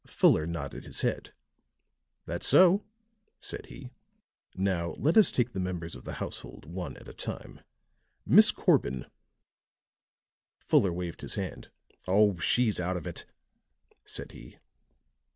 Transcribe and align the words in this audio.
Fuller 0.07 0.47
nodded 0.47 0.83
his 0.85 1.01
head. 1.01 1.31
"That's 2.25 2.47
so," 2.47 2.83
said 3.39 3.67
he. 3.67 3.91
"Now 4.55 4.93
let 4.97 5.15
us 5.15 5.29
take 5.29 5.53
the 5.53 5.59
members 5.59 5.95
of 5.95 6.05
the 6.05 6.13
household 6.13 6.65
one 6.65 6.97
at 6.97 7.07
a 7.07 7.13
time. 7.13 7.61
Miss 8.25 8.49
Corbin" 8.49 9.05
Fuller 10.67 10.91
waved 10.91 11.21
his 11.21 11.35
hand. 11.35 11.69
"Oh, 12.07 12.39
she's 12.39 12.79
out 12.79 12.97
of 12.97 13.05
it," 13.05 13.25
said 14.03 14.31
he. 14.31 14.57